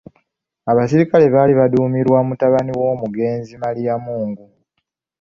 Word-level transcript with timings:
Abaserikale 0.71 1.25
baali 1.35 1.53
badduumirwa 1.59 2.17
mutabani 2.27 2.71
w'omugenzi 2.79 3.53
Maliyamungu. 3.61 4.45